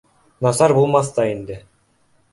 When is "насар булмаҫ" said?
0.45-1.13